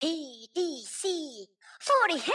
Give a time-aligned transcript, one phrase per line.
[0.00, 1.46] PDC
[1.80, 2.32] 40 Hey!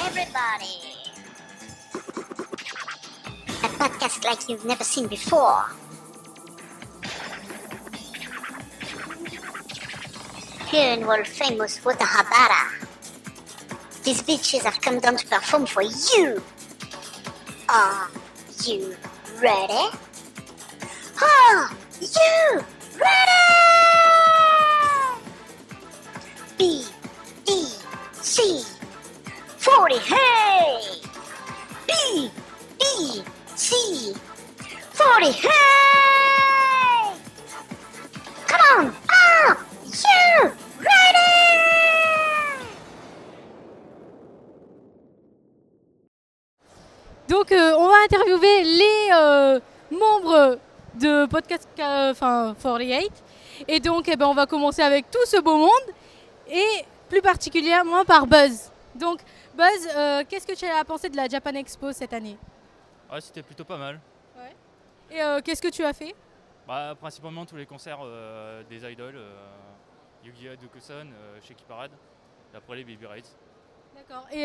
[0.00, 0.76] Everybody!
[3.48, 5.66] A podcast like you've never seen before.
[10.68, 12.88] Here in world famous Watahabara,
[14.04, 16.42] these bitches have come down to perform for you.
[17.68, 18.08] Are
[18.64, 18.96] you
[19.42, 19.94] ready?
[21.20, 22.64] Are you
[22.98, 23.42] ready?
[26.56, 26.84] B
[27.46, 27.64] E
[28.22, 28.64] C
[29.56, 31.00] 40 hey!
[31.86, 32.30] B
[32.80, 33.22] E
[33.56, 34.14] C
[34.92, 35.48] 40 hey!
[38.46, 38.92] Come on!
[39.10, 41.18] Are you ready?
[47.28, 50.58] Donc euh, on va interviewer les euh, membres
[50.98, 53.10] de podcast enfin 48
[53.68, 55.94] et donc eh ben, on va commencer avec tout ce beau monde
[56.48, 58.70] et plus particulièrement par Buzz.
[58.94, 59.20] Donc
[59.56, 62.36] Buzz, euh, qu'est-ce que tu as pensé de la Japan Expo cette année?
[63.10, 64.00] Ouais, c'était plutôt pas mal.
[65.10, 66.14] Et euh, qu'est-ce que tu as fait?
[66.66, 69.32] Bah, principalement tous les concerts euh, des idoles, euh,
[70.22, 70.56] Yu-Gi-Oh!
[70.60, 71.92] Dokusan, euh, Shaky Parade,
[72.52, 73.22] et après les Baby Raids,
[73.96, 74.26] D'accord.
[74.30, 74.44] Et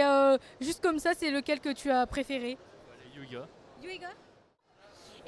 [0.65, 2.57] juste comme ça, c'est lequel que tu as préféré?
[3.13, 3.43] Les Yu-Gi-Oh!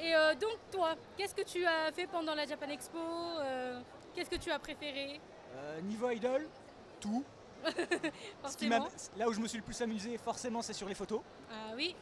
[0.00, 3.80] Et euh, donc toi, qu'est-ce que tu as fait pendant la Japan Expo Euh,
[4.14, 5.20] Qu'est-ce que tu as préféré?
[5.56, 6.46] Euh, niveau idol,
[7.00, 7.22] tout.
[8.46, 11.20] Ce qui là où je me suis le plus amusé, forcément, c'est sur les photos.
[11.50, 11.94] Ah oui.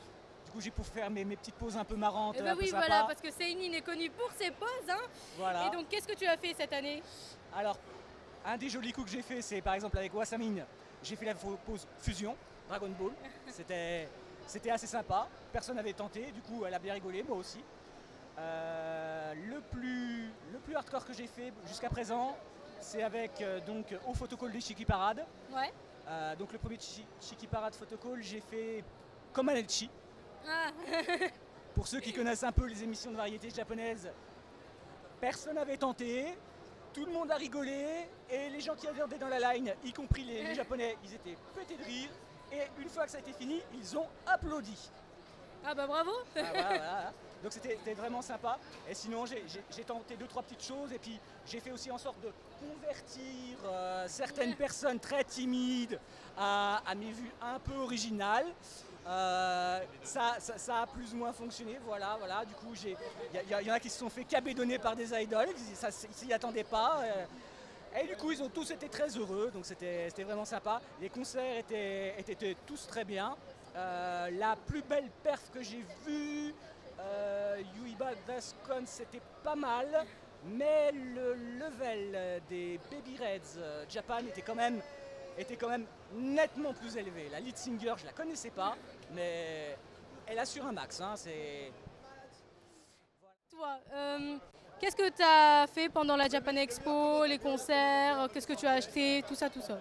[0.46, 2.36] Du coup, j'ai pu faire mes, mes petites poses un peu marrantes.
[2.36, 4.88] Et un bah peu oui, voilà, parce que Seinin est connu pour ses poses.
[4.88, 5.00] Hein.
[5.36, 5.66] Voilà.
[5.66, 7.02] Et donc, qu'est-ce que tu as fait cette année?
[7.52, 7.78] Alors,
[8.44, 10.64] un des jolis coups que j'ai fait, c'est par exemple avec Wasamine,
[11.02, 12.36] j'ai fait la pose fusion,
[12.68, 13.12] Dragon Ball.
[14.46, 15.26] C'était assez sympa.
[15.52, 17.58] Personne n'avait tenté, du coup, elle a bien rigolé, moi aussi.
[18.38, 22.36] Euh, le, plus, le plus hardcore que j'ai fait jusqu'à présent,
[22.80, 25.24] c'est avec euh, donc au photocall des Chiki Parade.
[25.52, 25.72] Ouais.
[26.08, 28.84] Euh, donc le premier Chi- Chiki Parade photocall, j'ai fait
[29.32, 29.88] comme un Elchi.
[30.48, 30.70] Ah,
[31.74, 34.10] Pour ceux qui connaissent un peu les émissions de variété japonaises,
[35.20, 36.36] personne n'avait tenté,
[36.92, 40.24] tout le monde a rigolé, et les gens qui attendaient dans la line, y compris
[40.24, 42.10] les, les japonais, ils étaient pétés de rire,
[42.52, 44.90] et une fois que ça a été fini, ils ont applaudi.
[45.64, 47.12] ah bah bravo Ah, voilà, voilà.
[47.44, 48.58] Donc c'était vraiment sympa.
[48.90, 49.44] Et sinon, j'ai-
[49.84, 54.06] tenté deux, trois petites choses, et puis j'ai fait aussi en sorte de convertir euh,
[54.08, 56.00] certaines personnes très timides
[56.38, 58.46] à, à mes vues un peu originales.
[59.06, 62.44] Euh, ça, ça- ça a plus ou moins fonctionné, voilà, voilà.
[62.46, 65.76] Du coup, il y, en a qui se sont fait cabédonner par des idoles, ils
[65.76, 67.00] ça- ils s'y attendaient pas.
[67.04, 70.80] euh, et du coup, ils ont tous été très heureux, donc c'était c'était vraiment sympa.
[71.00, 73.36] Les concerts étaient, étaient- étaient tous très bien.
[73.76, 76.54] Euh, la plus belle perf que j'ai vue,
[77.04, 79.86] euh, Yuiba Dascon, c'était pas mal.
[80.46, 84.82] Mais le level des Baby Reds euh, Japan était quand, même,
[85.38, 87.28] était quand même nettement plus élevé.
[87.32, 88.76] La lead singer, je la connaissais pas,
[89.14, 89.74] mais
[90.26, 91.00] elle assure un max.
[91.00, 91.72] hein, c'est...
[93.50, 94.36] Toi, euh,
[94.78, 98.72] qu'est-ce que tu as fait pendant la Japan Expo, les concerts, qu'est-ce que tu as
[98.72, 99.78] acheté, tout ça, tout ça?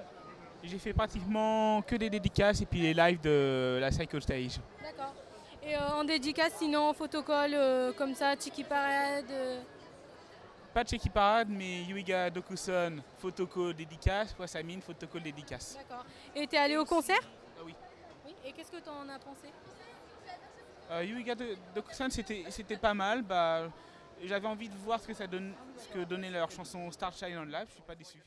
[0.63, 4.61] J'ai fait pratiquement que des dédicaces et puis les lives de la Cycle Stage.
[4.81, 5.13] D'accord.
[5.65, 9.61] Et euh, en dédicace, sinon, photocall, euh, comme ça, Chiki Parade euh,
[10.73, 15.77] Pas Checky Parade, mais Yuiga Dokusan, photocall dédicace, Wasamine, photocall dédicace.
[15.77, 16.05] D'accord.
[16.35, 17.21] Et t'es allé au concert?
[17.57, 17.75] Ah oui.
[18.25, 18.33] Oui.
[18.45, 19.47] Et qu'est-ce que tu en as pensé?
[21.01, 23.21] Yuiga Do- Dokusan, c'était pas mal.
[23.23, 23.63] Bah,
[24.23, 27.37] J'avais envie de voir ce que, ça donne, ce que donnait leur chanson Star Shine
[27.37, 28.17] on Live, je suis pas déçu.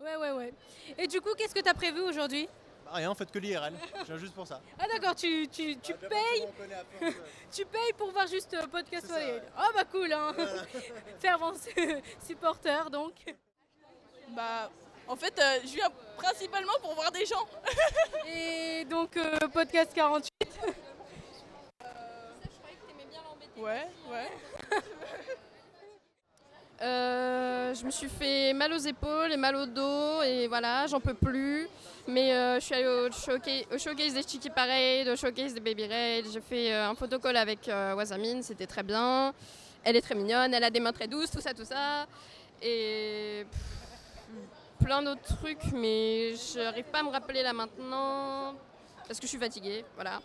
[0.00, 0.54] Ouais, ouais, ouais.
[0.96, 2.48] Et du coup, qu'est-ce que tu as prévu aujourd'hui?
[2.92, 3.72] Rien, en fait que l'IRL.
[4.00, 4.60] Je viens juste pour ça.
[4.78, 7.12] Ah d'accord, tu, tu, tu Ah, payes fond, ouais.
[7.52, 9.42] Tu payes pour voir juste euh, Podcast ça, ouais.
[9.58, 10.34] Oh bah cool, hein
[11.20, 11.52] Fervent
[12.26, 13.14] supporter donc.
[14.30, 14.70] Bah,
[15.06, 17.46] en fait, euh, je viens principalement pour voir des gens.
[18.26, 20.30] Et donc euh, Podcast 48.
[23.56, 24.30] Ouais, ouais.
[26.80, 31.00] Euh, je me suis fait mal aux épaules et mal au dos et voilà, j'en
[31.00, 31.68] peux plus.
[32.06, 35.60] Mais euh, je suis allée au showcase, au showcase des Chiki Parade, au showcase des
[35.60, 36.26] Baby Raid.
[36.32, 39.34] J'ai fait euh, un photocall avec Wasamine, c'était très bien.
[39.82, 42.06] Elle est très mignonne, elle a des mains très douces, tout ça, tout ça.
[42.62, 43.44] Et
[44.82, 48.54] plein d'autres trucs, mais je n'arrive pas à me rappeler là maintenant
[49.06, 50.20] parce que je suis fatiguée, voilà.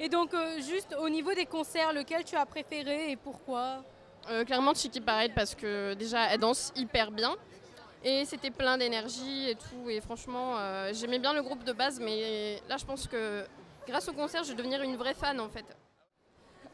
[0.00, 0.30] Et donc
[0.60, 3.82] juste au niveau des concerts, lequel tu as préféré et pourquoi?
[4.30, 7.34] Euh, clairement Chiki Parade parce que déjà elle danse hyper bien
[8.04, 11.98] et c'était plein d'énergie et tout et franchement euh, j'aimais bien le groupe de base
[11.98, 13.46] mais là je pense que
[13.86, 15.64] grâce au concert je vais devenir une vraie fan en fait.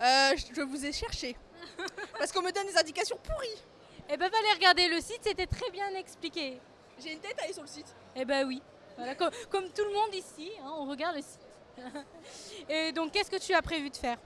[0.02, 1.36] Euh, je vous ai cherché.
[2.18, 3.62] Parce qu'on me donne des indications pourries.
[4.08, 6.60] Eh ben, fallait regarder le site, c'était très bien expliqué.
[7.02, 7.94] J'ai une tête à aller sur le site.
[8.16, 8.60] Eh ben oui.
[8.96, 11.40] Voilà, comme, comme tout le monde ici, hein, on regarde le site.
[12.68, 14.18] Et donc, qu'est-ce que tu as prévu de faire?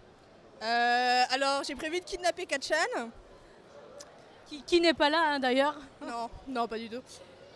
[0.63, 2.75] Euh, alors, j'ai prévu de kidnapper Katchan.
[4.47, 5.77] Qui, qui n'est pas là, hein, d'ailleurs.
[6.01, 7.03] Non, non, pas du tout.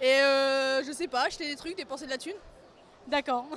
[0.01, 2.37] Et euh, je sais pas, acheter des trucs, dépenser de la thune.
[3.07, 3.47] D'accord.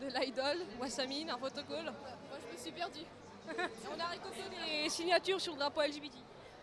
[0.00, 1.82] De l'idol, Wassamine, un photocall.
[1.84, 3.00] Moi, je me suis perdue.
[3.48, 4.42] On a récolté
[4.84, 6.12] des signatures sur le drapeau LGBT.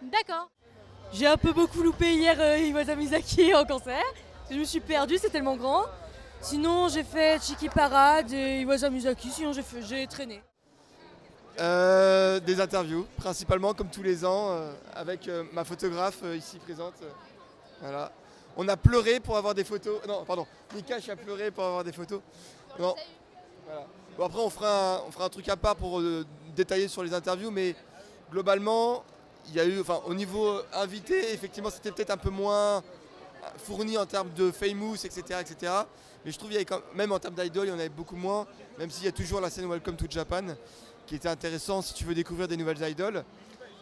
[0.03, 0.49] D'accord.
[1.11, 4.05] J'ai un peu beaucoup loupé hier euh, Iwasa Mizaki en concert.
[4.49, 5.83] Je me suis perdue, c'est tellement grand.
[6.39, 9.29] Sinon, j'ai fait Chiki Parade et Iwasa Mizaki.
[9.29, 10.41] Sinon, j'ai fait- j'ai traîné.
[11.57, 16.95] Euh, des interviews, principalement comme tous les ans, euh, avec euh, ma photographe ici présente.
[17.79, 18.11] voilà.
[18.57, 20.01] On a pleuré pour avoir des photos.
[20.05, 22.19] Non, pardon, Nikash a pleuré pour avoir des photos.
[22.77, 22.93] Non.
[23.65, 23.87] Voilà.
[24.17, 26.01] Bon, après, on fera, un, on fera un truc à part pour
[26.55, 27.73] détailler sur les interviews, mais
[28.31, 29.03] globalement,
[29.47, 32.83] il y a eu, enfin, au niveau invité, effectivement, c'était peut-être un peu moins
[33.57, 35.71] fourni en termes de famous, etc., etc.
[36.23, 37.89] Mais je trouve qu'il y avait quand même en termes d'idol, il y en avait
[37.89, 38.45] beaucoup moins,
[38.77, 40.55] même s'il y a toujours la scène Welcome to Japan
[41.07, 43.23] qui était intéressant si tu veux découvrir des nouvelles idoles.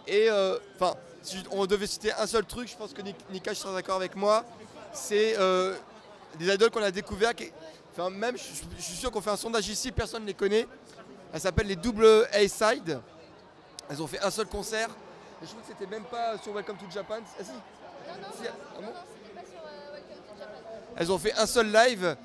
[0.08, 3.58] Et euh, enfin, si on devait citer un seul truc, je pense que Nik- Nikash
[3.58, 4.44] sera d'accord avec moi,
[4.92, 5.76] c'est euh,
[6.38, 7.34] des idoles qu'on a découvert.
[7.34, 7.52] qui-
[7.92, 10.68] Enfin, même, je, suis sûr qu'on fait un sondage ici, personne ne les connaît.
[11.32, 13.00] Elles s'appellent les double A-side.
[13.90, 14.90] Elles ont fait un seul concert.
[15.42, 17.20] Et je trouve que c'était même pas sur Welcome to Japan.
[17.40, 17.52] Ah, si.
[18.42, 18.92] Si, ah bon
[20.96, 22.16] elles ont fait un seul live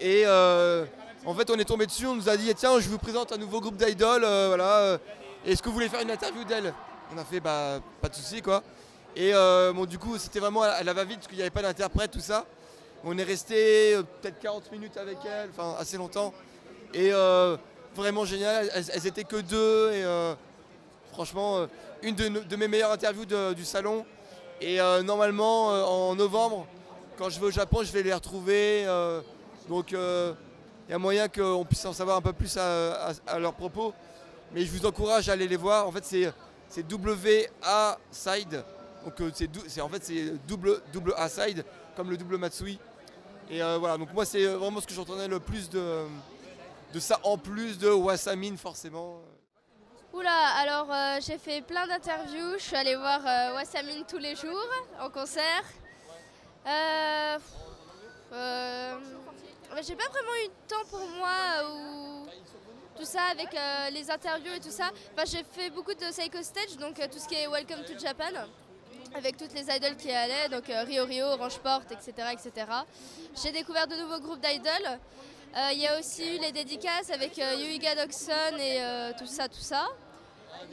[0.00, 0.84] et euh,
[1.26, 3.36] en fait on est tombé dessus, on nous a dit tiens je vous présente un
[3.36, 4.98] nouveau groupe d'idoles, euh, voilà, euh,
[5.44, 6.72] est-ce que vous voulez faire une interview d'elle?
[7.12, 8.62] On a fait bah pas de souci quoi.
[9.16, 11.62] Et euh, bon du coup c'était vraiment à la va-vite parce qu'il n'y avait pas
[11.62, 12.46] d'interprète tout ça.
[13.04, 16.32] On est resté peut-être 40 minutes avec elle, enfin assez longtemps.
[16.94, 17.10] Et
[17.94, 20.36] vraiment génial, elles, étaient que deux
[21.12, 21.66] franchement
[22.02, 24.06] une de, mes meilleures interviews du salon.
[24.60, 26.66] Et normalement en novembre
[27.18, 28.86] quand je vais au Japon, je vais les retrouver.
[30.88, 33.54] Il y a moyen qu'on puisse en savoir un peu plus à, à- à leurs
[33.54, 33.92] propos.
[34.52, 35.86] Mais je vous encourage à aller les voir.
[35.88, 36.32] En fait, c'est
[36.92, 38.64] WA Side.
[39.04, 39.30] Donc euh,
[39.68, 41.64] c'est en fait c'est double double A Side
[41.96, 42.78] comme le double Matsui.
[43.50, 43.96] Et euh, voilà.
[43.98, 46.04] Donc moi c'est vraiment ce que j'entendais le plus de
[46.92, 49.20] de ça en plus de Wasamine forcément.
[50.12, 52.54] Oula, alors euh, j'ai fait plein d'interviews.
[52.58, 54.66] Je suis allée voir euh, Wassamine tous les jours
[55.00, 55.62] en concert.
[56.66, 57.38] Euh,
[59.82, 61.28] j'ai pas vraiment eu de temps pour moi
[61.58, 62.26] euh, ou
[62.96, 64.90] tout ça avec euh, les interviews et tout ça.
[65.26, 68.48] J'ai fait beaucoup de Psycho Stage, donc euh, tout ce qui est Welcome to Japan,
[69.14, 72.28] avec toutes les idoles qui allaient, donc Rio Rio, Orange Port, etc.
[72.32, 72.66] etc.
[73.42, 74.98] J'ai découvert de nouveaux groupes d'idoles.
[75.72, 79.86] Il y a aussi eu les dédicaces avec Yuiga Dogson et tout ça, tout ça.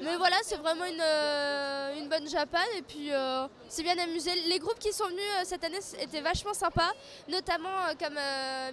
[0.01, 4.31] Mais voilà, c'est vraiment une, euh, une bonne Japan et puis euh, c'est bien amusé.
[4.47, 6.91] Les groupes qui sont venus euh, cette année étaient vachement sympas,
[7.27, 7.69] notamment
[7.99, 8.17] comme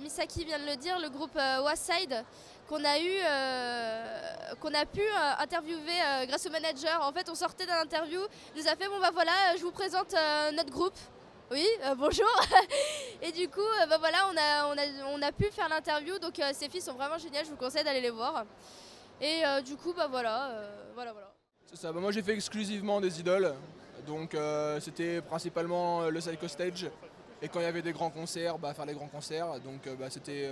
[0.03, 2.25] Misaki vient de le dire, le groupe Waside
[2.69, 5.03] qu'on a eu, qu'on a pu
[5.39, 7.01] interviewer grâce au manager.
[7.03, 8.21] En fait, on sortait d'un interview,
[8.55, 10.15] il nous a fait bon bah voilà, je vous présente
[10.53, 10.99] notre groupe.
[11.51, 11.67] Oui,
[11.97, 12.31] bonjour.
[13.23, 16.17] Et du coup, euh, bah voilà, on a, on, a, on a pu faire l'interview.
[16.21, 18.45] Donc ces filles sont vraiment géniales, je vous conseille d'aller les voir.
[19.21, 21.31] Et euh, du coup, bah voilà, euh, voilà, voilà.
[21.67, 23.55] C'est ça, bah moi j'ai fait exclusivement des idoles,
[24.07, 26.91] donc euh, c'était principalement le Psycho Stage,
[27.43, 30.09] et quand il y avait des grands concerts, bah, faire les grands concerts, donc bah,
[30.09, 30.49] c'était,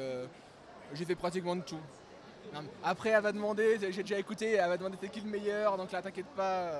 [0.93, 1.81] j'ai fait pratiquement de tout.
[2.85, 5.91] Après elle va demander, j'ai déjà écouté, elle va demander t'es qui le meilleur, donc
[5.91, 6.71] là t'inquiète pas.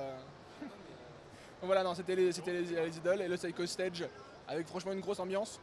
[0.61, 0.69] Donc
[1.63, 4.05] voilà, non, c'était les, les, les idoles et le Psycho Stage,
[4.47, 5.59] avec franchement une grosse ambiance.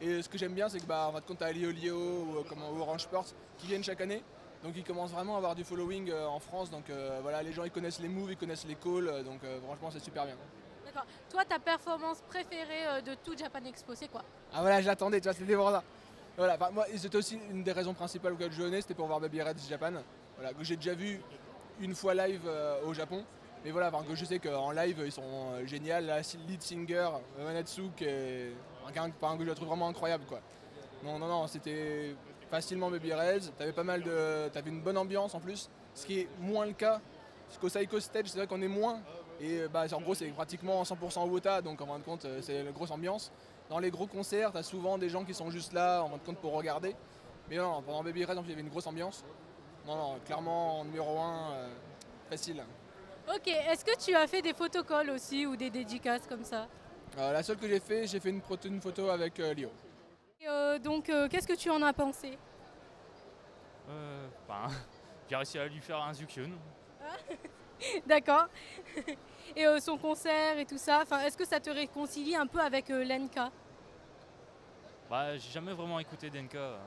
[0.00, 1.96] Et ce que j'aime bien, c'est que bah, en fin de compte, t'as Lio Lio
[1.96, 4.22] ou, ou Orange Sport qui viennent chaque année.
[4.64, 6.70] Donc ils commencent vraiment à avoir du following euh, en France.
[6.70, 9.08] Donc euh, voilà, les gens ils connaissent les moves, ils connaissent les calls.
[9.08, 10.36] euh, donc franchement, c'est super bien.
[10.86, 11.04] D'accord.
[11.30, 14.22] Toi, ta performance préférée de tout Japan Expo, c'est quoi?
[14.54, 15.82] Ah voilà, je l'attendais, tu vois, c'était pour ça.
[16.36, 19.20] Voilà, enfin, moi, c'était aussi une des raisons principales auxquelles je venais, c'était pour voir
[19.20, 19.92] Baby Reds Japan.
[20.36, 21.20] Voilà, que j'ai déjà vu
[21.80, 23.22] une fois live euh, au Japon.
[23.64, 26.00] Mais voilà, enfin, que je sais qu'en live, ils sont euh, géniaux.
[26.00, 28.52] La lead singer, Manatsu, qui est
[28.96, 30.24] un, que je la trouve vraiment incroyable.
[30.26, 30.40] Quoi.
[31.04, 32.14] Non, non, non, c'était
[32.50, 33.50] facilement Baby Reds.
[33.58, 34.48] T'avais pas mal de.
[34.48, 37.00] T'avais une bonne ambiance en plus, ce qui est moins le cas.
[37.46, 39.00] Parce qu'au Psycho Stage, c'est vrai qu'on est moins.
[39.40, 42.40] Et euh, bah, en gros, c'est pratiquement 100% Wota, donc en fin de compte, euh,
[42.40, 43.32] c'est une grosse ambiance.
[43.68, 46.22] Dans les gros concerts, t'as souvent des gens qui sont juste là, en fin de
[46.22, 46.94] compte, pour regarder.
[47.50, 49.24] Mais non, pendant Baby Red, il y avait une grosse ambiance.
[49.86, 51.50] Non, non, clairement, en numéro 1,
[52.30, 52.64] facile.
[53.28, 56.68] Ok, est-ce que tu as fait des photocalls aussi ou des dédicaces comme ça?
[57.18, 59.70] Euh, la seule que j'ai fait, j'ai fait une, photo avec euh, Lio.
[60.44, 62.38] Et, euh, Donc, euh, qu'est-ce que tu en as pensé?
[63.88, 64.68] Euh, ben,
[65.28, 66.50] j'ai réussi à lui faire un Zukyun.
[68.06, 68.46] D'accord.
[69.56, 71.00] et euh, son concert et tout ça.
[71.02, 73.50] Enfin, est-ce que ça te réconcilie un peu avec euh, Lenka?
[75.08, 76.58] Bah, j'ai jamais vraiment écouté Denka.
[76.58, 76.78] euh.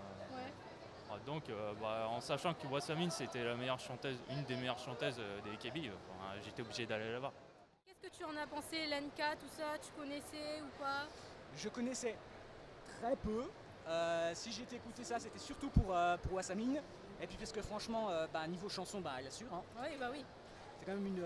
[1.09, 4.77] Ah, donc, euh, bah, en sachant que Wasamine c'était la meilleure chanteuse, une des meilleures
[4.77, 7.31] chanteuses euh, des euh, enfin, j'étais obligé d'aller là-bas.
[7.85, 9.77] Qu'est-ce que tu en as pensé, Lenka, tout ça?
[9.81, 11.07] Tu connaissais ou pas?
[11.55, 12.15] Je connaissais
[12.99, 13.43] très peu.
[13.87, 16.81] Euh, si j'ai écouté ça, c'était surtout pour, euh, pour Wassamine.
[17.21, 19.53] Et puis parce que franchement, euh, bah, niveau chanson, bah, elle assure.
[19.53, 19.63] hein.
[19.81, 20.23] Oui, bah oui.
[20.79, 21.23] C'est quand même une,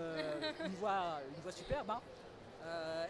[0.66, 1.90] une voix, une voix superbe.
[1.90, 2.00] hein.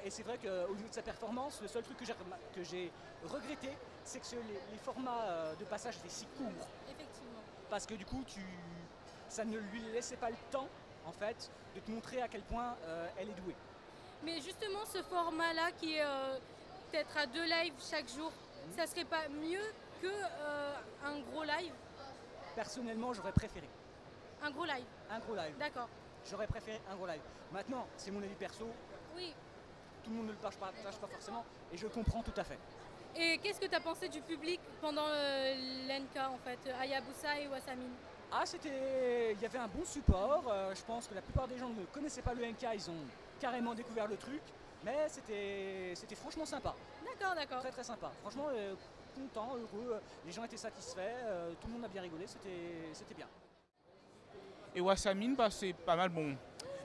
[0.04, 2.90] Et c'est vrai qu'au niveau de sa performance, le seul truc que j'ai
[3.24, 3.70] regretté,
[4.02, 6.66] c'est que ce- les, les formats de passage étaient si courts.
[6.88, 7.40] Effectivement.
[7.68, 8.40] Parce que du coup, tu,
[9.28, 10.68] ça ne lui laissait pas le temps,
[11.06, 12.74] en fait, de te montrer à quel point
[13.18, 13.54] elle est douée.
[14.24, 16.04] Mais justement, ce format-là qui est
[16.90, 18.32] peut-être à deux lives chaque jour,
[18.76, 21.72] ça serait pas mieux que euh, un gros live?
[22.54, 23.68] Personnellement, j'aurais préféré
[24.42, 25.54] Un gros live un gros live.
[25.58, 25.88] D'accord.
[26.30, 27.20] J'aurais préféré un gros live.
[27.52, 28.66] Maintenant, c'est mon avis perso.
[29.16, 29.34] Oui.
[30.02, 32.44] Tout le monde ne le partage pas, partage pas forcément, et je comprends tout à
[32.44, 32.58] fait.
[33.14, 35.54] Et qu'est-ce que tu as pensé du public pendant euh,
[35.86, 37.92] l'NK en fait, Hayabusa et Wasamine
[38.32, 39.32] Ah, c'était.
[39.34, 40.44] Il y avait un bon support.
[40.50, 43.04] euh, je pense que la plupart des gens ne connaissaient pas le NK, ils ont
[43.38, 44.40] carrément découvert le truc.
[44.84, 46.74] Mais c'était c'était franchement sympa.
[47.18, 47.60] D'accord, d'accord.
[47.60, 48.10] Très très sympa.
[48.22, 48.74] Franchement, euh,
[49.14, 49.92] content, heureux.
[49.94, 51.00] euh, Les gens étaient satisfaits.
[51.00, 52.26] euh, tout le monde a bien rigolé.
[52.26, 53.26] C'était c'était bien.
[54.74, 56.34] Et Wassamine, bah, c'est pas mal, bon,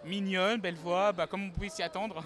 [0.04, 2.24] mignonne, belle voix, bah, comme on pouvait s'y attendre.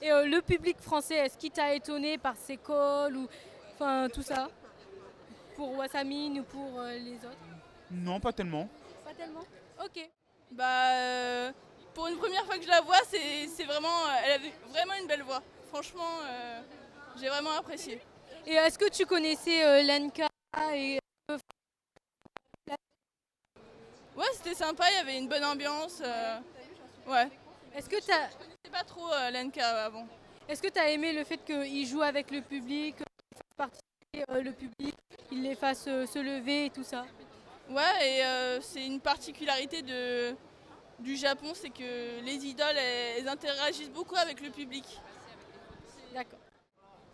[0.00, 3.28] Et euh, le public français, est-ce qu'il t'a étonné par ses calls ou
[3.74, 4.48] enfin tout ça?
[5.54, 7.36] Pour Wasamine ou pour euh, les autres?
[7.90, 8.66] Non, pas tellement.
[9.04, 9.44] Pas tellement?
[9.84, 10.08] Ok.
[10.52, 11.52] Bah, euh,
[11.94, 13.88] pour une première fois que je la vois, c'est c'est vraiment,
[14.24, 15.42] elle avait vraiment une belle voix.
[15.68, 16.60] Franchement, euh,
[17.20, 18.00] j'ai vraiment apprécié.
[18.46, 19.82] Et est-ce que tu connaissais euh,
[20.74, 20.98] et
[21.30, 21.38] euh,
[24.16, 26.02] Ouais, c'était sympa, il y avait une bonne ambiance.
[26.04, 26.38] euh,
[27.06, 27.28] ouais.
[27.74, 28.28] Est-ce que t'as
[28.64, 30.06] Je pas trop euh, avant.
[30.48, 34.24] Est-ce que tu as aimé le fait qu'il joue avec le public, qu'il fasse participer
[34.30, 34.94] euh, le public,
[35.28, 37.06] qu'il les fasse euh, se lever et tout ça?
[37.70, 40.34] Ouais, et euh, c'est une particularité de,
[40.98, 44.84] du Japon, c'est que les idoles, elles, elles interagissent beaucoup avec le public.
[46.12, 46.41] D'accord.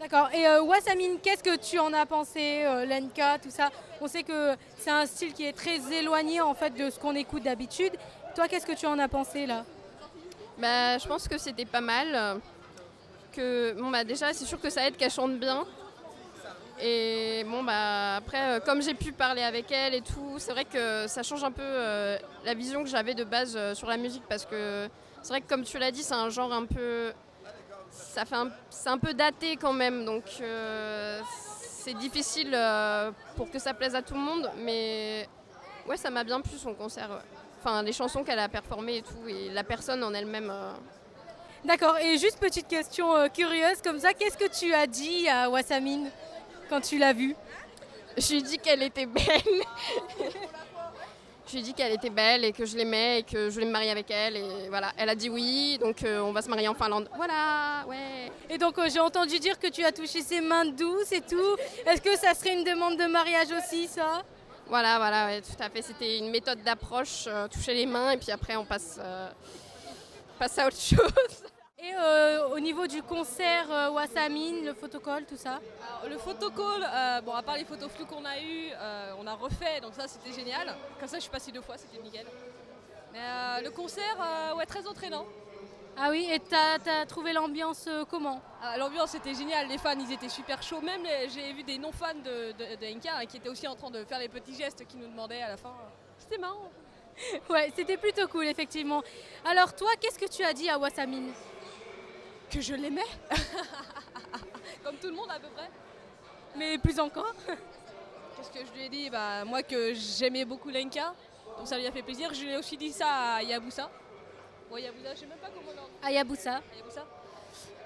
[0.01, 0.29] D'accord.
[0.33, 3.69] Et euh, Wasamine, qu'est-ce que tu en as pensé, euh, l'NK, tout ça?
[4.01, 7.17] On sait que c'est un style qui est très éloigné en fait de ce qu'on
[7.17, 7.93] écoute d'habitude.
[8.37, 9.65] Toi, qu'est-ce que tu en as pensé là?
[10.59, 12.07] Bah, je pense que c'était pas mal.
[12.15, 12.35] euh,
[13.33, 15.65] Que, bon, bah, déjà, c'est sûr que ça aide qu'elle chante bien.
[16.81, 20.65] Et bon, bah, après, euh, comme j'ai pu parler avec elle et tout, c'est vrai
[20.65, 21.69] que ça change un peu
[22.45, 24.89] la vision que j'avais de base sur la musique parce que
[25.23, 27.13] c'est vrai que, comme tu l'as dit, c'est un genre un peu.
[27.99, 28.37] Ça fait
[28.71, 31.21] c'est un peu daté quand même, donc euh,
[31.83, 34.51] c'est difficile euh, pour que ça plaise à tout le monde.
[34.59, 35.29] Mais
[35.87, 37.11] ouais, ça m'a bien plu son concert.
[37.11, 37.17] ouais.
[37.61, 40.51] Enfin, les chansons qu'elle a performées et tout, et la personne en elle-même.
[40.51, 40.73] euh,
[41.65, 41.99] D'accord.
[41.99, 46.09] Et juste petite question curieuse comme ça, qu'est-ce que tu as dit à Wasamine
[46.69, 47.35] quand tu l'as vue?
[48.17, 49.25] Je lui ai dit qu'elle était belle.
[51.49, 53.67] je lui ai dit qu'elle était belle et que je l'aimais et que je voulais
[53.67, 54.37] me marier avec elle.
[54.37, 57.09] Et voilà, elle a dit oui, donc euh, on va se marier en Finlande.
[57.17, 58.31] Voilà, ouais.
[58.51, 61.57] Et donc euh, j'ai entendu dire que tu as touché ses mains douces et tout.
[61.87, 64.23] Est-ce que ça serait une demande de mariage aussi, ça?
[64.67, 65.81] Voilà, voilà, ouais, tout à fait.
[65.81, 69.01] C'était une méthode d'approche, euh, toucher les mains et puis après on passe,
[70.39, 71.43] passe à autre chose.
[71.81, 75.61] Et euh, au niveau du concert euh, Wasamine, le photocall, tout ça
[76.01, 79.27] Alors, le photocall, euh, bon, à part les photos floues qu'on a eues, euh, on
[79.29, 80.75] a refait, donc ça c'était génial.
[80.99, 82.27] Comme ça, je suis passée deux fois, c'était nickel.
[83.13, 84.17] Mais le concert,
[84.57, 85.25] ouais, très entraînant.
[85.97, 90.13] Ah oui, et t'as as trouvé l'ambiance comment Ah, L'ambiance était géniale, les fans ils
[90.13, 90.81] étaient super chauds.
[90.81, 93.91] Même j'ai vu des non-fans de, de, de NK hein, qui étaient aussi en train
[93.91, 95.75] de faire les petits gestes qu'ils nous demandaient à la fin.
[96.19, 96.71] C'était marrant.
[97.51, 99.03] Ouais, c'était plutôt cool, effectivement.
[99.45, 101.33] Alors toi, qu'est-ce que tu as dit à Wasamine
[102.51, 103.03] Que je l'aimais
[104.83, 105.69] Comme tout le monde à peu près.
[106.57, 109.11] Mais plus encore Qu'est-ce que je lui ai dit?
[109.11, 111.13] Bah, Moi que j'aimais beaucoup Lenka,
[111.59, 112.33] donc ça lui a fait plaisir.
[112.33, 113.91] Je lui ai aussi dit ça à Yabusa.
[114.71, 116.07] Ouais, Yabusa, je sais même pas comment on dit.
[116.07, 116.61] Hayabusa.
[116.75, 117.05] Hayabusa.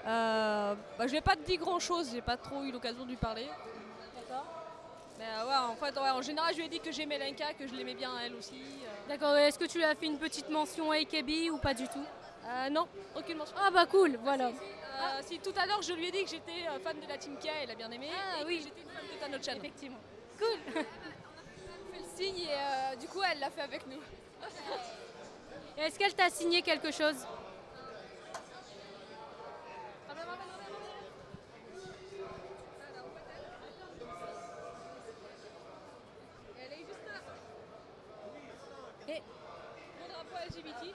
[0.05, 3.09] Euh, bah, je lui ai pas dit grand chose, j'ai pas trop eu l'occasion de
[3.09, 3.47] lui parler.
[4.15, 4.45] D'accord.
[5.17, 7.53] Mais euh, ouais, en fait, ouais, en général, je lui ai dit que j'aimais Lenka,
[7.53, 8.55] que je l'aimais bien elle aussi.
[8.55, 9.07] euh.
[9.09, 11.87] D'accord, est-ce que tu lui as fait une petite mention à AKB ou pas du
[11.87, 12.05] tout?
[12.45, 13.55] Euh, non, aucune mention.
[13.59, 14.47] Ah bah cool, voilà.
[14.47, 17.17] Euh, si tout à l'heure je lui ai dit que j'étais euh, fan de la
[17.17, 18.09] Team K, elle a bien aimé.
[18.13, 18.61] Ah et oui.
[18.63, 19.57] j'étais une fan de Tano-chan.
[19.57, 19.99] Effectivement.
[20.37, 20.73] Cool.
[20.73, 23.99] fait le signe et euh, du coup elle l'a fait avec nous.
[25.77, 27.25] Est-ce qu'elle t'a signé quelque chose
[36.59, 37.19] Elle est juste là.
[39.13, 39.21] Et
[39.99, 40.93] Mon drapeau LGBT.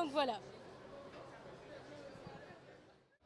[0.00, 0.38] Donc voilà.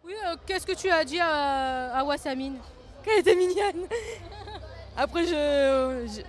[0.04, 2.59] Oui, euh, qu'est-ce que tu as dit à, à Wassamine?
[3.04, 3.87] Qu'elle était mignonne.
[4.97, 6.21] Après, je, je,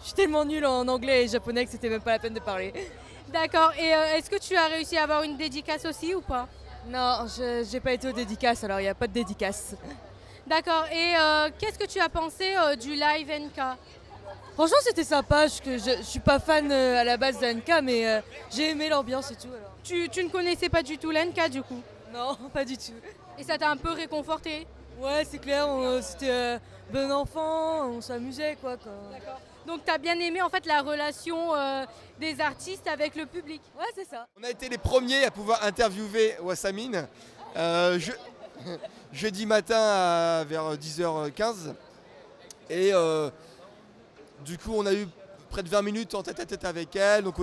[0.00, 2.40] je suis tellement nulle en anglais et japonais que c'était même pas la peine de
[2.40, 2.72] parler.
[3.28, 3.72] D'accord.
[3.78, 6.48] Et euh, est-ce que tu as réussi à avoir une dédicace aussi ou pas?
[6.86, 9.76] Non, je j'ai pas été aux dédicaces, alors il n'y a pas de dédicace.
[10.46, 10.86] D'accord.
[10.90, 13.60] Et euh, qu'est-ce que tu as pensé du live NK
[14.54, 15.46] Franchement, c'était sympa.
[15.46, 18.20] Je, que je, je suis pas fan euh, à la base de NK, mais euh,
[18.50, 19.48] j'ai aimé l'ambiance et tout.
[19.48, 19.72] Alors.
[19.82, 21.80] tu, tu ne connaissais pas du tout l'NK du coup?
[22.12, 22.92] Non, pas du tout.
[23.38, 24.66] Et ça t'a un peu réconforté?
[25.00, 26.58] Ouais, c'est clair, on- c'était euh,
[26.92, 28.76] bon enfant, on s'amusait quoi.
[28.76, 28.92] quoi.
[29.66, 31.84] Donc tu as bien aimé en fait la relation euh,
[32.20, 33.62] des artistes avec le public?
[33.78, 34.26] Ouais, c'est ça.
[34.38, 37.08] On a été les premiers à pouvoir interviewer Wassamine
[37.56, 38.12] euh, je-
[39.12, 41.74] jeudi matin à- vers 10h15.
[42.68, 43.30] Et euh,
[44.44, 45.06] du coup, on a eu
[45.50, 47.24] près de 20 minutes en tête à tête avec elle.
[47.24, 47.34] Donc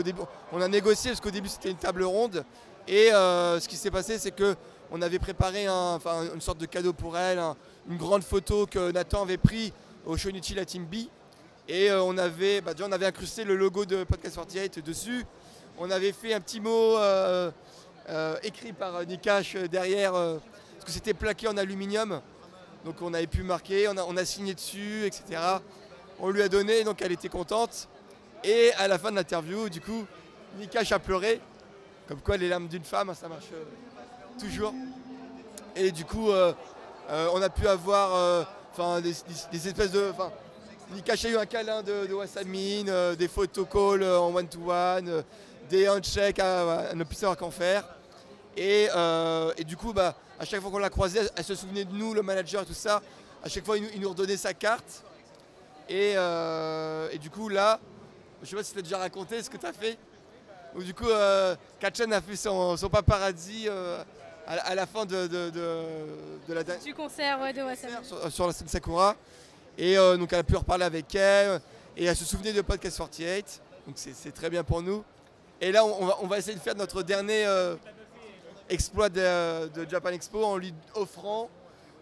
[0.51, 2.43] on a négocié parce qu'au début c'était une table ronde.
[2.87, 4.55] Et euh, ce qui s'est passé, c'est que
[4.91, 7.55] on avait préparé enfin, une sorte de cadeau pour elle, un-
[7.87, 9.71] une grande photo que Nathan avait pris
[10.05, 10.95] au Shonichi La Team B.
[11.67, 15.23] Et euh, on avait, bah, on avait incrusté le logo de Podcast 48 dessus.
[15.77, 17.51] On avait fait un petit mot euh,
[18.41, 22.21] écrit par Nikash derrière, parce que c'était plaqué en aluminium.
[22.85, 25.39] Donc on avait pu marquer, on a signé dessus, etc.
[26.21, 27.87] On lui a donné, donc elle était contente.
[28.43, 30.05] Et à la fin de l'interview, du coup,
[30.57, 31.39] Nikash a pleuré.
[32.07, 33.63] Comme quoi les larmes d'une femme, hein, ça marche euh,
[34.39, 34.73] toujours.
[35.75, 36.53] Et du coup, euh,
[37.09, 38.47] euh, on a pu avoir
[39.01, 39.13] des,
[39.51, 40.11] des- espèces de...
[40.91, 45.23] Nikash a eu un câlin de, de des photos calls euh, en one-to-one,
[45.69, 47.83] des handshakes à, à ne plus savoir qu'en faire.
[48.57, 48.89] Et,
[49.65, 52.21] du coup, bah, à chaque fois qu'on l'a croisée, elle, se souvenait de nous, le
[52.23, 53.01] manager tout ça.
[53.43, 55.03] À chaque fois, il nous redonnait sa carte.
[55.89, 57.79] Et, euh, et du coup, là,
[58.43, 59.97] je sais pas si tu l'as déjà raconté ce que tu as fait.
[60.75, 64.03] Ou du coup, euh, Kachan a fait son, son paparazzi euh,
[64.45, 66.05] à, à la fin de, de, de-
[66.47, 68.03] de la Du concert ouais, de Wassamine.
[68.03, 69.15] sur, sur la scène Sakura.
[69.77, 71.59] Et donc elle a pu reparler avec elle.
[71.97, 73.61] Et elle se souvenait de Podcast 48.
[73.87, 75.03] Donc c'est c'est très bien pour nous.
[75.61, 77.75] Et là, on, on va, on va essayer de faire notre dernier euh,
[78.69, 81.49] exploit de, de Japan Expo en lui offrant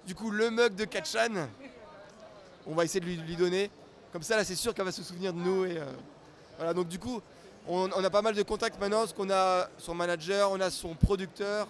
[0.06, 1.48] du coup le mug de Kachan.
[2.66, 3.70] On va essayer de lui, lui donner.
[4.18, 5.66] Comme ça, là, c'est sûr qu'elle va se souvenir de nous.
[5.66, 5.86] Et, euh,
[6.58, 7.22] voilà, donc du coup,
[7.68, 10.72] on, on a pas mal de contacts maintenant parce qu'on a son manager, on a
[10.72, 11.68] son producteur,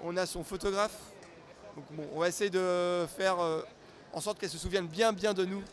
[0.00, 0.96] on a son photographe.
[1.74, 3.62] Donc bon, on va essayer de faire euh,
[4.12, 5.64] en sorte qu'elle se souvienne bien bien de nous.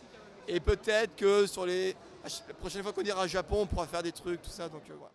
[0.47, 3.85] Et peut-être que sur les ch- la prochaine fois qu'on ira au Japon, on pourra
[3.85, 4.67] faire des trucs, tout ça.
[4.69, 5.11] Donc euh, voilà.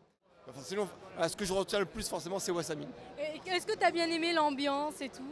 [0.50, 0.88] Enfin, sinon,
[1.28, 2.90] ce que je retiens le plus forcément, c'est Wasamine.
[3.18, 5.26] Et Est-ce que tu as bien aimé l'ambiance et tout?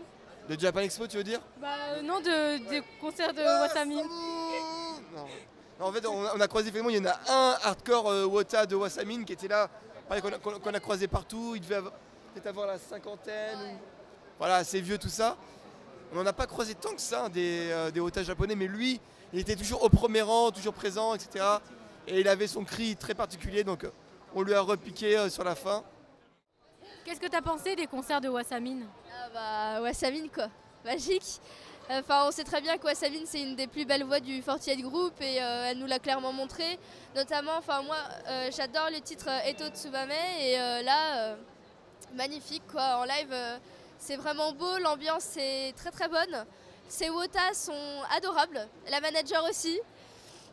[0.48, 1.40] De Japan Expo, tu veux dire?
[1.60, 3.98] Bah euh, non, de, des concerts de Wassamine.
[3.98, 4.79] Non.
[5.80, 8.24] En fait, on a, on a croisé effectivement, il y en a un hardcore euh,
[8.26, 9.68] Wota de Wasamine qui était là,
[10.08, 11.52] pareil, qu'on a, qu'on croisé partout.
[11.54, 11.94] Il devait avoir-
[12.34, 13.58] peut-être avoir la cinquantaine.
[13.58, 13.78] ou-
[14.38, 15.36] Voilà, assez vieux tout ça.
[16.12, 18.66] On n'en a pas croisé tant que ça, hein, des, euh, des Wota japonais, mais
[18.66, 19.00] lui,
[19.32, 21.44] il était toujours au premier rang, toujours présent, etc.
[22.06, 23.90] Et il avait son cri très particulier, donc euh,
[24.34, 25.84] on lui a repiqué euh, sur la fin.
[27.04, 30.48] Qu'est-ce que tu as pensé des concerts de Wassamine Ah bah Wassamine quoi,
[30.84, 31.40] magique.
[31.92, 34.80] Enfin on sait très bien que Wassamine c'est une des plus belles voix du 48
[34.82, 36.78] Group et euh, elle nous l'a clairement montré.
[37.16, 37.96] Notamment, enfin moi
[38.28, 41.34] euh, j'adore le titre euh, Eto Tsubame et là
[42.14, 43.34] magnifique quoi en live
[43.98, 46.46] c'est vraiment beau, l'ambiance est très très bonne.
[46.88, 49.80] Ses wotas sont adorables, la manager aussi.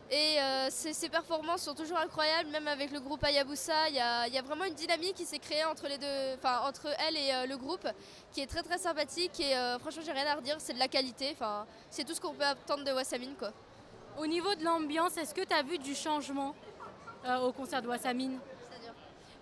[0.10, 3.90] Et euh, ses, ses performances sont toujours incroyables, même avec le groupe Hayabusa.
[3.90, 6.36] Il y a, il y a vraiment une dynamique qui s'est créée entre, les deux,
[6.38, 7.86] enfin, entre elle et euh, le groupe
[8.32, 9.38] qui est très très sympathique.
[9.42, 11.32] Et euh, franchement, j'ai rien à redire, c'est de la qualité.
[11.34, 13.36] Enfin, c'est tout ce qu'on peut attendre de Wassamine.
[13.38, 13.52] Quoi.
[14.18, 16.56] Au niveau de l'ambiance, est-ce que tu as vu du changement
[17.26, 18.40] euh, au concert de Wassamine?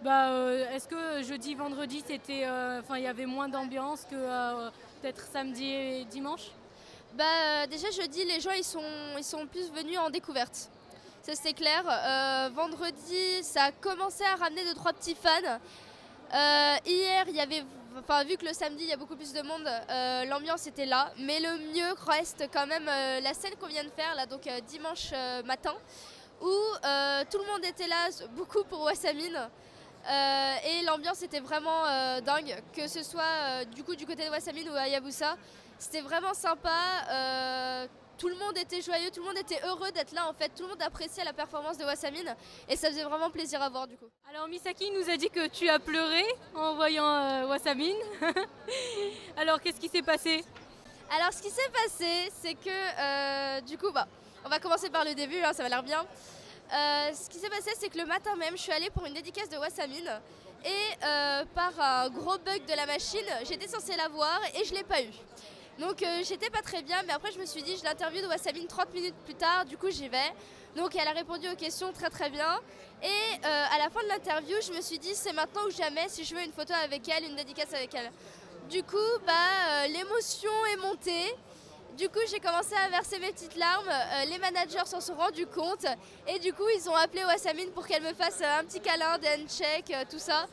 [0.02, 4.70] Bah, euh, Est-ce que jeudi, vendredi, euh, il y avait moins d'ambiance que euh,
[5.02, 6.52] peut-être samedi et dimanche?
[7.16, 8.84] Bah, euh, déjà jeudi, les gens ils sont,
[9.18, 10.70] ils sont plus venus en découverte.
[11.22, 11.82] Ça c'est clair.
[11.88, 15.30] Euh, vendredi, ça a commencé à ramener deux trois petits fans.
[16.34, 17.64] Euh, hier, il y avait,
[17.98, 19.66] enfin vu que le samedi il y a beaucoup plus de monde,
[20.28, 21.14] l'ambiance était là.
[21.20, 25.14] Mais le mieux reste quand même la scène qu'on vient de faire là, donc dimanche
[25.46, 25.74] matin,
[26.42, 26.54] où
[27.32, 29.50] tout le monde était là, beaucoup pour Wassamine.
[30.66, 31.84] Et l'ambiance était vraiment
[32.20, 35.38] dingue, que ce soit du coup du côté de Wassamine ou à.
[35.78, 36.70] C'était vraiment sympa.
[37.10, 40.48] euh, tout le monde était joyeux, tout le monde était heureux d'être là en fait.
[40.56, 42.34] Tout le monde appréciait la performance de Wassamine
[42.70, 44.10] et ça faisait vraiment plaisir à voir du coup.
[44.30, 46.24] Alors Misaki nous a dit que tu as pleuré
[46.56, 47.98] en voyant euh, Wassamine.
[49.38, 50.44] Alors qu'est-ce qui s'est passé?
[51.12, 54.08] Alors ce qui s'est passé, c'est que euh, du coup, bah,
[54.46, 56.00] on va commencer par le début, hein, ça va l'air bien.
[56.74, 59.14] Euh, ce qui s'est passé, c'est que le matin même, je suis allée pour une
[59.14, 60.10] dédicace de Wassamine.
[60.64, 60.70] et
[61.04, 64.84] euh, par un gros bug de la machine, j'étais censée la voir et je l'ai
[64.84, 65.10] pas eu.
[65.80, 68.28] Donc euh, j'étais pas très bien, mais après je me suis dit, je l'interview de
[68.28, 70.32] Wassamine 30 minutes plus tard, du coup j'y vais.
[70.76, 72.60] Donc elle a répondu aux questions très très bien.
[73.04, 76.08] Et euh, à la fin de l'interview, je me suis dit, c'est maintenant ou jamais
[76.08, 78.10] si je veux une photo avec elle, une dédicace avec elle.
[78.70, 81.36] Du coup, bah, euh, l'émotion est montée.
[81.98, 83.90] Du coup, j'ai commencé à verser mes petites larmes.
[84.30, 85.86] Les managers s'en sont rendus compte.
[86.28, 89.92] Et du coup, ils ont appelé Wassamine pour qu'elle me fasse un petit câlin, handshakes,
[89.92, 90.46] euh, tout ça.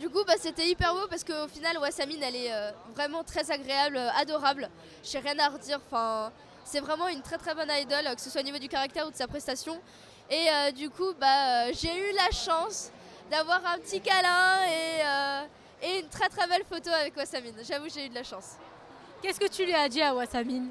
[0.00, 3.50] Du coup, bah, c'était hyper beau parce qu'au final, Wassamine, elle est euh, vraiment très
[3.50, 4.70] agréable, euh, adorable.
[5.04, 5.78] J'ai rien à redire.
[6.64, 9.06] C'est vraiment une très très bonne idole, euh, que ce soit au niveau du caractère
[9.06, 9.78] ou de sa prestation.
[10.30, 12.90] Et du coup, bah, j'ai eu la chance
[13.30, 14.60] d'avoir un petit câlin
[15.82, 17.56] et, une très très belle photo avec Wassamine.
[17.68, 18.52] J'avoue, j'ai eu de la chance.
[19.20, 20.70] Qu'est-ce que tu lui as dit à Wassamine?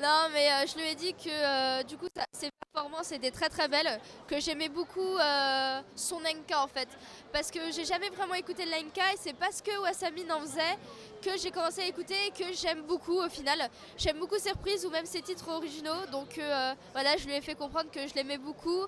[0.00, 3.30] Non, mais euh, je lui ai dit que euh, du coup, ça- ses performances étaient
[3.30, 6.88] très très belles, que j'aimais beaucoup euh, son Lenka en fait.
[7.32, 10.78] Parce que j'ai jamais vraiment écouté le Lenka et c'est parce que Wassamine en faisait
[11.22, 13.68] que j'ai commencé à écouter et que j'aime beaucoup au final.
[13.96, 16.06] J'aime beaucoup ses reprises ou même ses titres originaux.
[16.10, 18.86] Donc euh, voilà, je lui ai fait comprendre que je l'aimais beaucoup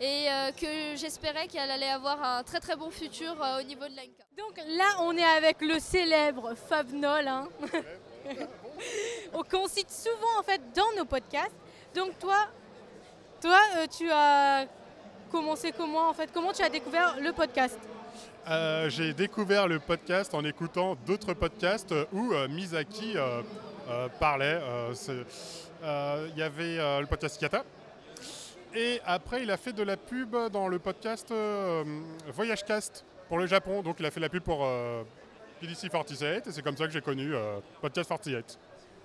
[0.00, 3.84] et euh, que j'espérais qu'elle allait avoir un très très bon futur euh, au niveau
[3.84, 4.24] de Lenka.
[4.38, 7.48] Donc là, on est avec le célèbre Fab Nol, hein,
[9.50, 11.54] qu'on cite souvent en fait dans nos podcasts.
[11.94, 12.46] Donc toi,
[13.40, 14.66] toi, euh, tu as
[15.30, 16.30] commencé comment en fait?
[16.32, 17.78] Comment tu as découvert le podcast?
[18.48, 23.42] Euh, j'ai découvert le podcast en écoutant d'autres podcasts où euh, Misaki euh,
[23.88, 24.60] euh, parlait.
[25.82, 27.64] Il y avait le podcast Kata.
[28.74, 31.82] Et après, il a fait de la pub dans le podcast euh,
[32.28, 33.82] Voyagecast pour le Japon.
[33.82, 34.66] Donc, il a fait la pub pour
[35.60, 36.46] PDC 47.
[36.46, 37.32] Et c'est comme ça que j'ai connu
[37.80, 38.58] Podcast 48.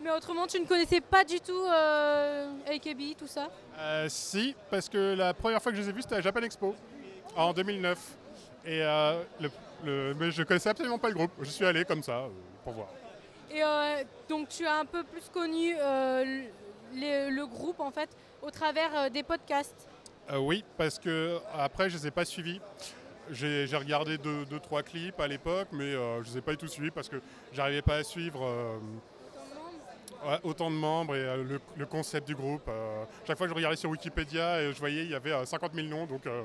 [0.04, 3.50] Mais autrement, tu ne connaissais pas du tout euh, AKB, tout ça?
[3.78, 6.42] Euh, si, parce que la première fois que je les ai vus, c'était à Japan
[6.42, 6.76] Expo,
[7.36, 8.00] en 2009.
[8.66, 9.52] Et euh, le,
[9.84, 11.32] le- mais je connaissais absolument pas le groupe.
[11.40, 12.24] Je suis allé comme ça,
[12.64, 12.88] pour voir.
[13.52, 17.92] Et euh, donc tu as un peu plus connu euh, le, les- le groupe en
[17.92, 18.10] fait
[18.42, 19.88] au travers euh, des podcasts?
[20.34, 22.62] Oui, parce que après, je les ai pas suivis.
[23.30, 26.68] J'ai regardé deux, deux, trois clips à l'époque, mais je les ai pas du tout
[26.68, 27.18] suivis parce que
[27.54, 28.80] j'arrivais pas à suivre
[30.26, 32.64] ouais, autant de membres et euh, le, le concept du groupe.
[32.68, 35.46] Euh, chaque fois que je regardais sur Wikipédia, et je voyais il y avait euh,
[35.46, 36.44] 50 000 noms, donc euh,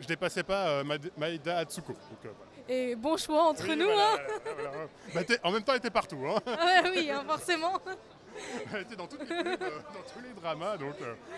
[0.00, 0.82] je dépassais pas
[1.16, 1.92] Maeda Atsuko.
[1.92, 2.34] Donc, voilà.
[2.68, 3.86] Et bon choix entre Oui, nous.
[3.86, 4.18] voilà, hein.
[4.54, 4.70] voilà.
[5.14, 6.20] Bah, en même temps, elle était partout.
[6.26, 6.38] hein.
[6.46, 7.78] Ah ouais, oui, hein, forcément.
[8.72, 10.94] Elle était dans, toutes les pubs, dans tous les dramas, donc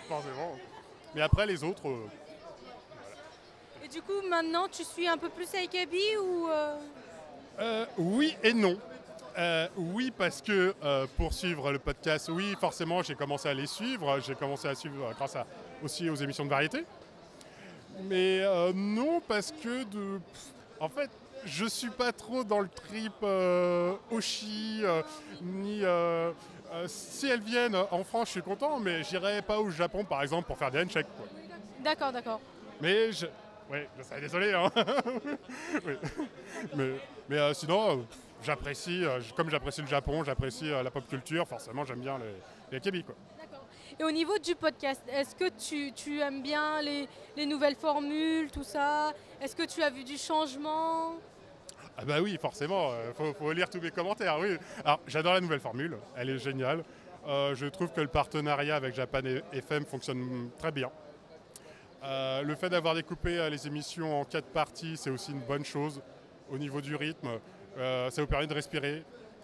[0.07, 0.55] forcément.
[1.15, 1.81] Mais après, les autres,
[3.83, 6.47] Et du coup, maintenant, tu suis un peu plus AKB ou
[7.97, 8.77] oui et non.
[9.37, 13.67] Euh, oui, parce que euh, pour suivre le podcast, oui, forcément, j'ai commencé à les
[13.67, 14.19] suivre.
[14.19, 15.45] J'ai commencé à suivre euh, grâce à,
[15.83, 16.83] aussi aux émissions de variété.
[18.03, 20.17] Mais euh, non, parce que de.
[20.17, 21.09] pff, en fait,
[21.45, 23.13] je suis pas trop dans le trip
[24.11, 24.83] Oshi,
[25.41, 25.83] ni.
[26.87, 30.47] si elles viennent en France, je suis content, mais j'irai pas au Japon, par exemple,
[30.47, 31.07] pour faire des handshakes.
[31.79, 32.39] D'accord, d'accord.
[32.81, 33.27] Mais je.
[33.71, 34.53] Oui, je sais, désolé.
[34.53, 34.69] Hein.
[35.85, 35.93] Oui.
[36.75, 36.91] Mais,
[37.29, 38.05] mais sinon,
[38.41, 42.19] j'apprécie, euh, comme j'apprécie le Japon, j'apprécie euh, la pop culture, forcément, j'aime bien
[42.71, 43.15] les, les quoi.
[43.99, 48.49] Et au niveau du podcast, est-ce que tu, tu aimes bien les, les nouvelles formules,
[48.49, 49.13] tout ça?
[49.41, 51.15] Est-ce que tu as vu du changement?
[51.97, 54.57] Ah bah oui, forcément, il faut, faut lire tous mes commentaires, oui.
[54.83, 56.83] Alors, j'adore la nouvelle formule, elle est géniale.
[57.27, 59.21] Euh, je trouve que le partenariat avec Japan
[59.53, 60.89] FM fonctionne très bien.
[62.03, 65.65] Euh, le fait d'avoir découpé euh, les émissions en quatre parties, c'est aussi une bonne
[65.65, 66.01] chose
[66.49, 67.29] au niveau du rythme.
[67.77, 69.03] Euh, ça vous permet de respirer.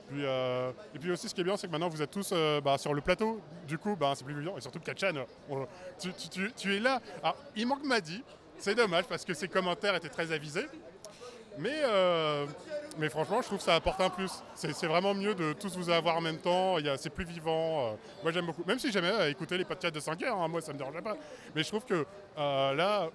[0.09, 2.29] Puis, euh, et puis aussi, ce qui est bien, c'est que maintenant vous êtes tous
[2.31, 3.41] euh, bah, sur le plateau.
[3.67, 4.57] Du coup, bah, c'est plus vivant.
[4.57, 5.67] Et surtout, Kachan, on-
[5.99, 6.11] tu,
[6.55, 7.01] tu- es là.
[7.21, 8.23] Alors, il manque Madi.
[8.57, 10.65] C'est dommage parce que ses commentaires étaient très avisés.
[11.59, 11.81] Mais,
[12.99, 14.31] mais franchement, je trouve que ça apporte un plus.
[14.55, 16.75] C'est vraiment mieux de tous vous avoir en même temps.
[16.97, 17.97] C'est plus vivant.
[18.23, 18.63] moi, j'aime beaucoup.
[18.65, 21.15] Même si j'aimais écouter les podcasts de 5 heures, hein, moi, ça me dérangeait pas.
[21.55, 22.05] Mais je trouve que
[22.37, 23.09] là,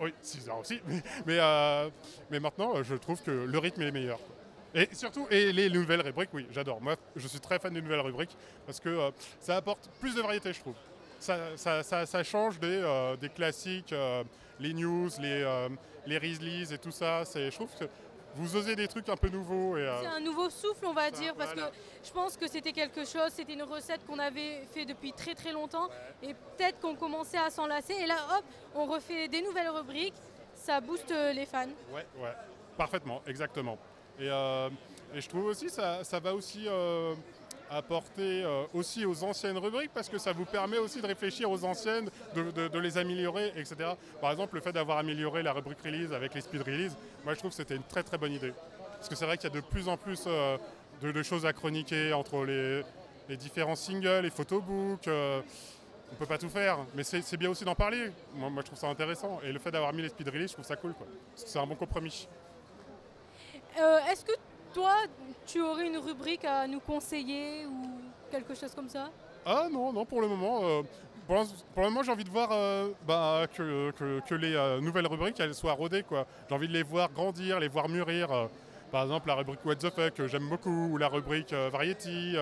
[0.00, 0.80] oui, 6 heures aussi.
[1.26, 1.38] Mais,
[2.30, 4.18] mais, maintenant, je trouve que le rythme est meilleur.
[4.74, 6.80] Et surtout, et les nouvelles rubriques, oui, j'adore.
[6.80, 9.10] Moi, je suis très fan des nouvelles rubriques parce que euh,
[9.40, 10.74] ça apporte plus de variété, je trouve.
[11.20, 14.24] Ça, ça- ça- ça change des, euh, des classiques, euh,
[14.58, 15.68] les news, les,
[16.06, 17.22] les et tout ça.
[17.34, 17.84] Je trouve que
[18.34, 19.76] vous osez des trucs un peu nouveaux.
[19.76, 21.68] Et, C'est un nouveau souffle, on va dire, parce voilà.
[21.70, 25.34] que je pense que c'était quelque chose, c'était une recette qu'on avait fait depuis très
[25.34, 25.88] très longtemps,
[26.22, 30.14] et peut-être qu'on commençait à s'en lasser, et là, hop, on refait des nouvelles rubriques,
[30.56, 31.68] ça booste les fans.
[31.92, 32.32] Ouais, ouais,
[32.76, 33.78] parfaitement, exactement.
[34.18, 34.68] Et, euh,
[35.14, 37.14] et je trouve aussi ça, ça va aussi euh,
[37.70, 41.64] apporter euh, aussi aux anciennes rubriques parce que ça vous permet aussi de réfléchir aux
[41.64, 43.90] anciennes, de, les améliorer, etc.
[44.20, 47.38] Par exemple, le fait d'avoir amélioré la rubrique release avec les speed release, moi je
[47.38, 48.52] trouve que c'était une très très bonne idée.
[48.96, 50.26] Parce que c'est vrai qu'il y a de plus en plus
[51.02, 55.08] de, choses à chroniquer entre les, différents singles, les photobooks.
[55.08, 55.40] euh,
[56.12, 58.10] on peut pas tout faire, mais c'est bien aussi d'en parler.
[58.34, 59.40] Moi, je trouve ça intéressant.
[59.42, 60.94] Et le fait d'avoir mis les speed release, je trouve ça cool.
[61.34, 62.28] C'est un bon compromis.
[63.80, 64.32] Euh, Est-ce que
[64.72, 64.94] toi,
[65.46, 67.82] tu aurais une rubrique à nous conseiller ou
[68.30, 69.10] quelque chose comme ça?
[69.44, 70.60] Ah non, non, pour le moment.
[70.64, 70.82] euh,
[71.26, 75.72] pour, le moment, j'ai envie de voir euh, bah, que, les nouvelles rubriques elles soient
[75.72, 76.02] rodées.
[76.02, 76.26] quoi.
[76.48, 78.28] J'ai envie de les voir grandir, les voir mûrir.
[78.92, 82.36] par exemple, la rubrique What the fuck, que j'aime beaucoup, ou la rubrique Variety,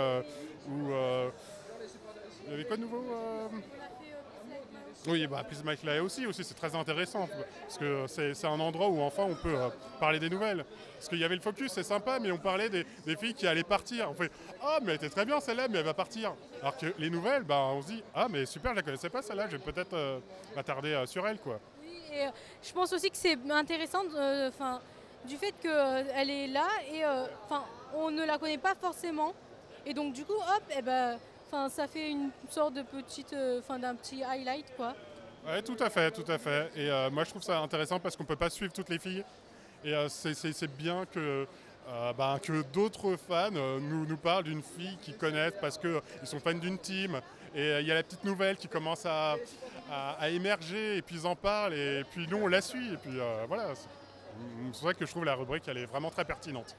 [0.69, 0.91] ou.
[2.45, 3.05] il y avait quoi de nouveau
[5.09, 7.29] Oui, bah, Please Mike Lae aussi, aussi c'est très intéressant.
[7.63, 10.65] Parce que c'est un endroit où enfin on peut euh, parler des nouvelles.
[10.95, 12.87] Parce qu'il y avait le focus, c'est sympa, mais on parlait des,
[13.17, 14.09] filles qui allaient partir.
[14.09, 14.31] On fait
[14.63, 16.35] Ah, mais elle était très bien celle-là, mais elle va partir.
[16.61, 19.21] Alors que les nouvelles, bah, on se dit Ah, mais super, je la connaissais pas
[19.21, 20.21] celle-là, je vais peut-être euh,
[20.55, 21.39] m'attarder euh, sur elle.
[21.39, 21.59] quoi.
[22.13, 22.31] Et euh,
[22.63, 24.05] je pense aussi que c'est intéressant
[25.25, 27.05] du fait qu'elle est là et
[27.45, 29.33] enfin, on ne la connaît pas forcément.
[29.85, 31.19] Et donc du coup, hop, eh ben,
[31.53, 34.95] enfin, ça fait une sorte de petite, euh, enfin, d'un petit highlight quoi.
[35.47, 36.71] Ouais, tout à fait, tout à fait.
[36.77, 39.25] Et euh, moi, je trouve ça intéressant parce qu'on peut pas suivre toutes les filles.
[39.85, 41.47] Et euh, c'est- bien que,
[41.89, 46.55] euh, bah, que d'autres fans nous, parlent d'une fille qu'ils connaissent parce qu'ils sont fans
[46.55, 47.21] d'une team.
[47.55, 49.37] Et il y a la petite nouvelle qui commence à,
[50.29, 51.75] émerger et puis ils en parlent.
[51.75, 52.95] Et puis nous, on la suit.
[52.95, 53.75] Et puis voilà.
[53.75, 53.89] C'est
[54.73, 56.75] c'est vrai que je trouve la rubrique, elle est vraiment très pertinente.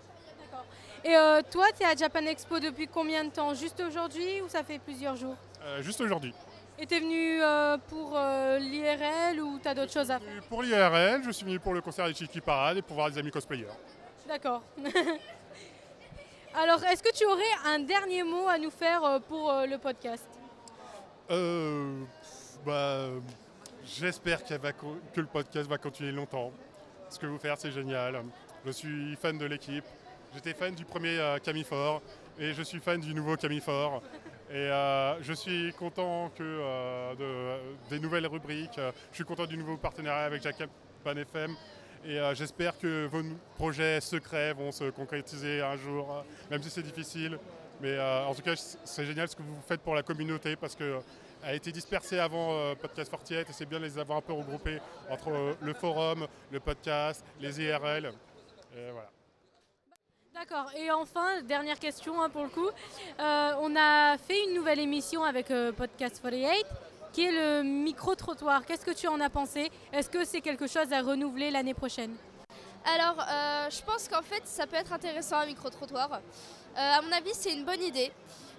[1.06, 3.54] Et euh, toi, tu es à Japan Expo depuis combien de temps?
[3.54, 5.36] Juste aujourd'hui ou ça fait plusieurs jours?
[5.63, 6.34] Euh, juste aujourd'hui.
[6.80, 8.18] Et t'es venu euh, pour
[8.60, 10.42] l'IRL ou t'as d'autres choses à faire?
[10.50, 13.18] Pour l'IRL, je suis venu pour le concert des Chiki Parade et pour voir des
[13.18, 13.68] amis cosplayers.
[14.28, 14.63] D'accord.
[16.56, 20.28] Alors, est-ce que tu aurais un dernier mot à nous faire pour le podcast?
[21.30, 22.04] Euh,
[22.66, 23.08] bah,
[23.86, 26.52] j'espère que le podcast va continuer longtemps.
[27.10, 28.24] Ce que vous faites, c'est génial.
[28.66, 29.86] Je suis fan de l'équipe.
[30.34, 32.02] J'étais fan du premier euh, Camille Fort
[32.39, 34.02] et je suis fan du nouveau Camille Fort.
[34.50, 38.80] Et euh, je suis content que, euh, de- des nouvelles rubriques.
[39.12, 41.56] Je suis content du nouveau partenariat avec Japan FM.
[42.06, 43.22] Et euh, j'espère que vos
[43.56, 47.38] projets secrets vont se concrétiser un jour, euh, même si c'est difficile.
[47.82, 50.76] Mais euh, en tout cas, c'est génial ce que vous faites pour la communauté parce
[50.76, 51.00] qu'elle
[51.43, 54.34] a été dispersée avant euh, Podcast 48 et c'est bien de les avoir un peu
[54.34, 58.12] regroupés entre euh, le forum, le podcast, les IRL.
[58.76, 59.10] Et voilà.
[60.50, 60.70] D'accord.
[60.76, 62.68] Et enfin, dernière question hein, pour le coup.
[62.68, 66.66] Euh, on a fait une nouvelle émission avec euh, Podcast 48
[67.14, 68.66] qui est le micro-trottoir.
[68.66, 69.72] Qu'est-ce que tu en as pensé?
[69.94, 72.14] Est-ce que c'est quelque chose à renouveler l'année prochaine?
[72.94, 76.12] Alors, euh, je pense qu'en fait, ça peut être intéressant un micro-trottoir.
[76.12, 76.18] Euh,
[76.76, 78.12] à mon avis, c'est une bonne idée.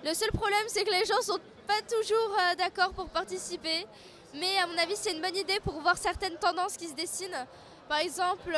[0.03, 3.87] Le seul problème, c'est que les gens sont pas toujours d'accord pour participer.
[4.33, 7.47] Mais à mon avis, c'est une bonne idée pour voir certaines tendances qui se dessinent.
[7.90, 8.57] Par exemple,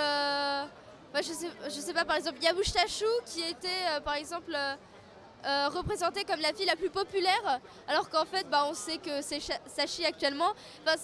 [1.17, 4.55] bah, je, sais, je sais pas, par exemple, Yabush Tashu qui était, euh, par exemple,
[4.55, 4.75] euh,
[5.47, 9.23] euh, représentée comme la fille la plus populaire, alors qu'en fait, bah, on sait que
[9.23, 10.53] c'est Sachi actuellement.
[10.83, 11.01] Enfin,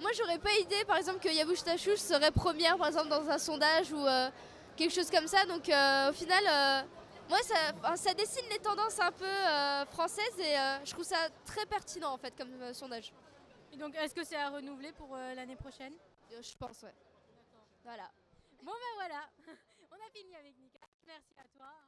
[0.00, 3.38] moi, j'aurais pas idée, par exemple, que Yabush Tashu serait première, par exemple, dans un
[3.38, 4.30] sondage ou euh,
[4.76, 5.44] quelque chose comme ça.
[5.46, 6.86] Donc, euh, au final,
[7.28, 9.34] moi, ça, ça dessine les tendances un peu
[9.90, 13.12] françaises et je trouve ça très pertinent, en fait, comme sondage.
[13.72, 15.94] Et donc, est-ce que c'est à renouveler pour l'année prochaine?
[16.30, 16.94] Je pense, ouais.
[17.82, 18.04] Voilà.
[18.66, 19.30] Bon ben voilà,
[19.92, 20.80] on a fini avec Nika.
[21.06, 21.85] Merci à toi.